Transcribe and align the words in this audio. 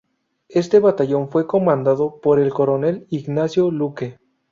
Este 0.49 0.79
batallón 0.79 1.29
fue 1.29 1.45
comandado 1.45 2.19
por 2.21 2.39
el 2.39 2.49
coronel 2.51 3.05
Ignacio 3.11 3.69
Luque. 3.69 4.17